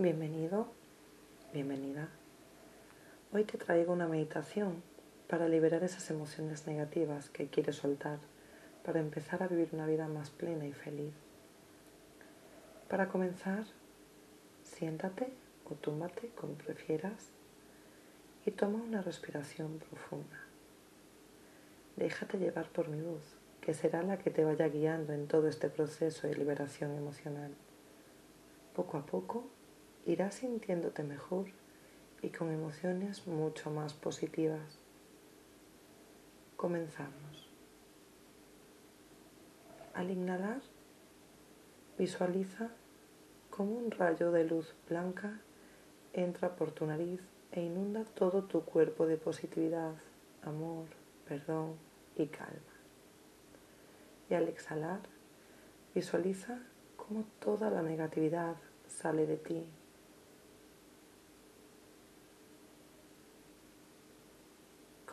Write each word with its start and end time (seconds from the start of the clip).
Bienvenido, 0.00 0.68
bienvenida. 1.52 2.08
Hoy 3.32 3.42
te 3.42 3.58
traigo 3.58 3.92
una 3.92 4.06
meditación 4.06 4.80
para 5.26 5.48
liberar 5.48 5.82
esas 5.82 6.08
emociones 6.12 6.68
negativas 6.68 7.30
que 7.30 7.48
quieres 7.48 7.74
soltar, 7.74 8.20
para 8.84 9.00
empezar 9.00 9.42
a 9.42 9.48
vivir 9.48 9.70
una 9.72 9.86
vida 9.86 10.06
más 10.06 10.30
plena 10.30 10.68
y 10.68 10.72
feliz. 10.72 11.12
Para 12.88 13.08
comenzar, 13.08 13.64
siéntate 14.62 15.32
o 15.68 15.74
túmbate 15.74 16.28
como 16.36 16.52
prefieras 16.54 17.30
y 18.46 18.52
toma 18.52 18.80
una 18.80 19.02
respiración 19.02 19.80
profunda. 19.80 20.38
Déjate 21.96 22.38
llevar 22.38 22.68
por 22.68 22.86
mi 22.86 23.02
voz, 23.02 23.36
que 23.60 23.74
será 23.74 24.04
la 24.04 24.16
que 24.16 24.30
te 24.30 24.44
vaya 24.44 24.68
guiando 24.68 25.12
en 25.12 25.26
todo 25.26 25.48
este 25.48 25.68
proceso 25.68 26.28
de 26.28 26.36
liberación 26.36 26.96
emocional. 26.96 27.52
Poco 28.76 28.96
a 28.96 29.04
poco 29.04 29.57
irás 30.08 30.36
sintiéndote 30.36 31.02
mejor 31.02 31.46
y 32.22 32.30
con 32.30 32.50
emociones 32.50 33.26
mucho 33.26 33.70
más 33.70 33.92
positivas. 33.92 34.78
Comenzamos. 36.56 37.50
Al 39.92 40.10
inhalar, 40.10 40.62
visualiza 41.98 42.70
cómo 43.50 43.72
un 43.76 43.90
rayo 43.90 44.32
de 44.32 44.44
luz 44.44 44.74
blanca 44.88 45.40
entra 46.14 46.56
por 46.56 46.72
tu 46.72 46.86
nariz 46.86 47.20
e 47.52 47.60
inunda 47.60 48.04
todo 48.04 48.44
tu 48.44 48.62
cuerpo 48.62 49.06
de 49.06 49.18
positividad, 49.18 49.94
amor, 50.42 50.86
perdón 51.28 51.74
y 52.16 52.26
calma. 52.28 52.74
Y 54.30 54.34
al 54.34 54.48
exhalar, 54.48 55.00
visualiza 55.94 56.60
cómo 56.96 57.24
toda 57.40 57.70
la 57.70 57.82
negatividad 57.82 58.56
sale 58.86 59.26
de 59.26 59.36
ti. 59.36 59.64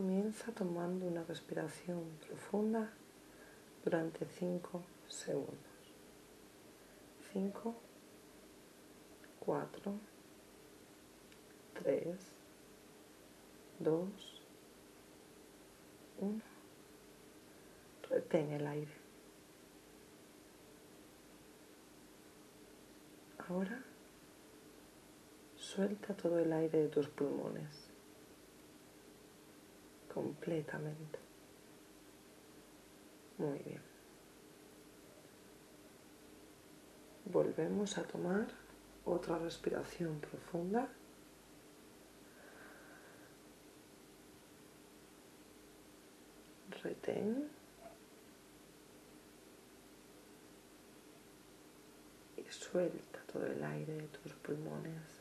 Comienza 0.00 0.50
tomando 0.52 1.04
una 1.04 1.22
respiración 1.24 2.02
profunda 2.26 2.90
durante 3.84 4.24
5 4.24 4.82
segundos. 5.06 5.58
5, 7.34 7.74
4, 9.40 9.92
3, 11.82 12.16
2, 13.80 14.08
1. 16.20 16.40
Retén 18.08 18.52
el 18.52 18.66
aire. 18.66 18.92
Ahora 23.46 23.84
suelta 25.56 26.14
todo 26.14 26.38
el 26.38 26.50
aire 26.54 26.84
de 26.84 26.88
tus 26.88 27.06
pulmones 27.08 27.89
completamente. 30.12 31.18
Muy 33.38 33.58
bien. 33.60 33.80
Volvemos 37.26 37.96
a 37.96 38.02
tomar 38.02 38.48
otra 39.04 39.38
respiración 39.38 40.20
profunda. 40.20 40.88
Retén. 46.82 47.48
Y 52.36 52.42
suelta 52.52 53.20
todo 53.32 53.46
el 53.46 53.62
aire 53.62 53.94
de 53.94 54.08
tus 54.08 54.32
pulmones. 54.34 55.19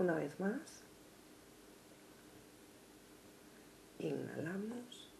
Una 0.00 0.14
vez 0.14 0.40
más. 0.40 0.82
Inhalamos. 3.98 5.10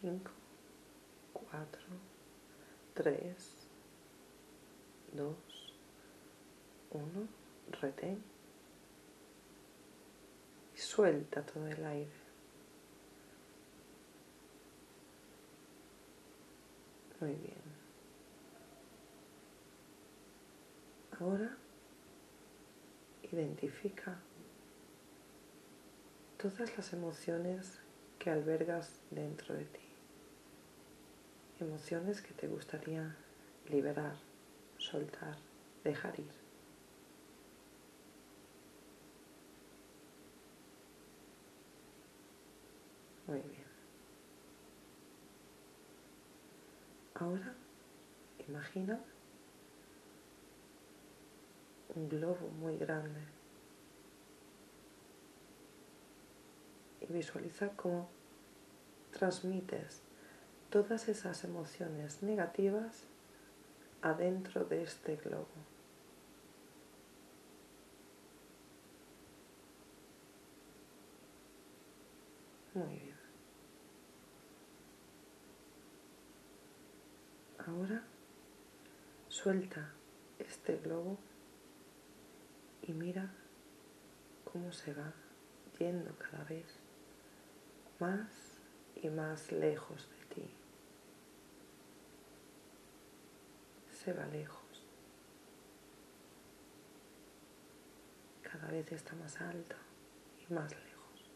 Cinco, 0.00 0.32
cuatro, 1.32 1.86
tres, 2.92 3.68
dos, 5.12 5.76
uno. 6.90 7.28
Retén. 7.80 8.20
Y 10.74 10.78
suelta 10.78 11.46
todo 11.46 11.68
el 11.68 11.84
aire. 11.84 12.10
Muy 17.20 17.34
bien. 17.34 17.62
Ahora 21.20 21.61
identifica 23.32 24.18
todas 26.36 26.76
las 26.76 26.92
emociones 26.92 27.80
que 28.18 28.30
albergas 28.30 29.00
dentro 29.10 29.54
de 29.54 29.64
ti. 29.64 29.80
Emociones 31.60 32.20
que 32.20 32.34
te 32.34 32.48
gustaría 32.48 33.16
liberar, 33.70 34.16
soltar, 34.78 35.36
dejar 35.84 36.18
ir. 36.18 36.32
Muy 43.26 43.40
bien. 43.40 43.62
Ahora 47.14 47.54
imagina 48.48 48.98
un 51.94 52.08
globo 52.08 52.48
muy 52.48 52.76
grande 52.76 53.20
y 57.00 57.12
visualiza 57.12 57.68
cómo 57.76 58.08
transmites 59.10 60.02
todas 60.70 61.08
esas 61.08 61.44
emociones 61.44 62.22
negativas 62.22 63.04
adentro 64.00 64.64
de 64.64 64.82
este 64.82 65.16
globo. 65.16 65.46
Muy 72.74 72.96
bien. 72.96 73.12
Ahora 77.58 78.02
suelta 79.28 79.92
este 80.38 80.78
globo 80.78 81.18
y 82.82 82.92
mira 82.92 83.30
cómo 84.44 84.72
se 84.72 84.92
va 84.92 85.12
yendo 85.78 86.12
cada 86.18 86.44
vez 86.44 86.66
más 87.98 88.58
y 88.96 89.08
más 89.08 89.52
lejos 89.52 90.08
de 90.10 90.34
ti. 90.34 90.50
Se 93.90 94.12
va 94.12 94.26
lejos. 94.26 94.60
Cada 98.42 98.68
vez 98.68 98.90
está 98.92 99.14
más 99.14 99.40
alto 99.40 99.76
y 100.40 100.52
más 100.52 100.70
lejos. 100.72 101.30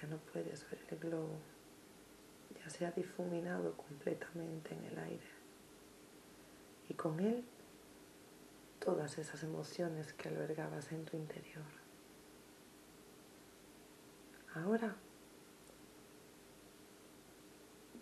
Ya 0.00 0.08
no 0.08 0.18
puedes 0.18 0.68
ver 0.70 0.84
el 0.90 0.98
globo. 0.98 1.38
Ya 2.58 2.68
se 2.68 2.84
ha 2.84 2.90
difuminado 2.90 3.76
completamente 3.76 4.74
en 4.74 4.84
el 4.84 4.98
aire 4.98 5.45
y 6.88 6.94
con 6.94 7.20
él 7.20 7.44
todas 8.78 9.18
esas 9.18 9.42
emociones 9.42 10.12
que 10.12 10.28
albergabas 10.28 10.92
en 10.92 11.04
tu 11.04 11.16
interior. 11.16 11.64
Ahora 14.54 14.94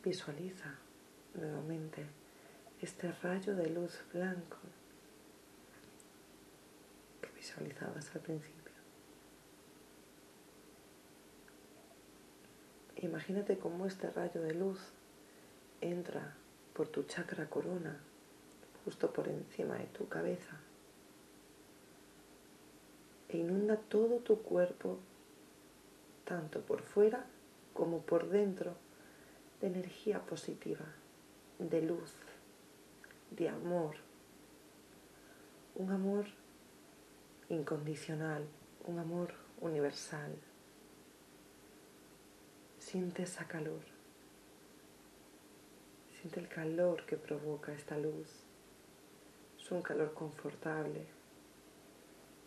visualiza 0.03 0.75
nuevamente 1.35 2.07
este 2.81 3.11
rayo 3.11 3.57
de 3.57 3.71
luz 3.71 4.05
blanco 4.13 4.59
que 7.23 7.31
visualizabas 7.31 8.15
al 8.15 8.21
principio. 8.21 8.75
Imagínate 12.97 13.59
cómo 13.59 13.87
este 13.87 14.11
rayo 14.11 14.41
de 14.43 14.55
luz 14.55 14.93
entra 15.81 16.35
por 16.75 16.89
tu 16.89 17.05
chakra 17.05 17.49
corona 17.49 17.99
justo 18.85 19.13
por 19.13 19.29
encima 19.29 19.77
de 19.77 19.87
tu 19.87 20.09
cabeza 20.09 20.59
e 23.35 23.39
inunda 23.39 23.77
todo 23.77 24.19
tu 24.21 24.43
cuerpo, 24.43 24.99
tanto 26.25 26.61
por 26.61 26.83
fuera 26.83 27.27
como 27.73 28.03
por 28.03 28.29
dentro, 28.29 28.75
de 29.61 29.67
energía 29.67 30.21
positiva, 30.21 30.85
de 31.59 31.83
luz, 31.83 32.15
de 33.33 33.49
amor. 33.49 33.97
Un 35.75 35.91
amor 35.91 36.27
incondicional, 37.49 38.47
un 38.87 39.01
amor 39.01 39.35
universal. 39.61 40.37
Siente 42.79 43.25
esa 43.25 43.49
calor. 43.49 43.83
Siente 46.21 46.39
el 46.39 46.47
calor 46.47 47.05
que 47.05 47.17
provoca 47.17 47.73
esta 47.73 47.99
luz. 47.99 48.45
Es 49.65 49.73
un 49.73 49.81
calor 49.81 50.13
confortable. 50.13 51.07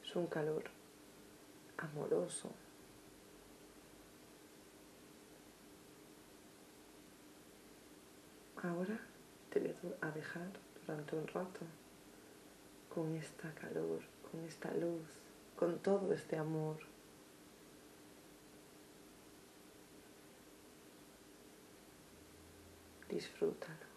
Es 0.04 0.16
un 0.16 0.28
calor 0.28 0.66
amoroso. 1.78 2.52
Ahora 8.62 9.00
te 9.50 9.60
voy 9.81 9.96
a 10.02 10.12
dejar 10.12 10.48
durante 10.86 11.16
un 11.16 11.28
rato 11.28 11.62
con 12.94 13.16
esta 13.16 13.52
calor, 13.56 14.02
con 14.31 14.44
esta 14.46 14.72
luz, 14.75 15.02
con 15.56 15.80
todo 15.80 16.14
este 16.14 16.38
amor. 16.38 16.78
Disfrútalo. 23.10 23.96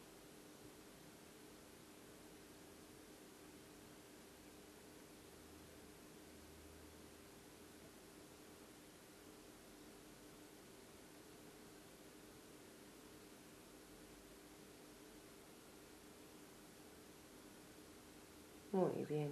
Muy 18.81 19.05
bien. 19.05 19.31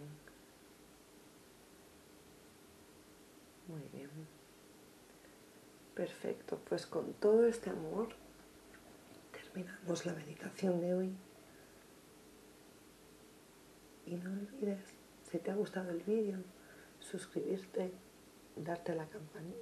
Muy 3.66 3.82
bien. 3.94 4.10
Perfecto. 5.94 6.60
Pues 6.68 6.86
con 6.86 7.14
todo 7.14 7.46
este 7.46 7.70
amor 7.70 8.08
terminamos 9.32 10.04
la 10.04 10.12
meditación 10.12 10.80
de 10.82 10.94
hoy. 10.94 11.16
Y 14.04 14.16
no 14.16 14.32
olvides, 14.32 14.80
si 15.30 15.38
te 15.38 15.50
ha 15.50 15.54
gustado 15.54 15.90
el 15.92 16.02
vídeo, 16.02 16.38
suscribirte, 17.00 17.90
darte 18.54 18.94
la 18.94 19.08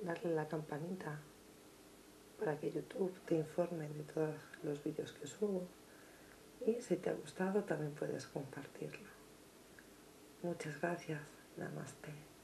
darle 0.02 0.34
la 0.34 0.48
campanita 0.48 1.20
para 2.40 2.58
que 2.58 2.72
YouTube 2.72 3.12
te 3.24 3.36
informe 3.36 3.88
de 3.88 4.02
todos 4.02 4.34
los 4.64 4.82
vídeos 4.82 5.12
que 5.12 5.28
subo. 5.28 5.68
Y 6.66 6.80
si 6.80 6.96
te 6.96 7.10
ha 7.10 7.14
gustado, 7.14 7.62
también 7.62 7.92
puedes 7.92 8.26
compartirlo. 8.26 9.15
Muchas 10.42 10.80
gracias. 10.80 11.20
Namaste. 11.56 12.35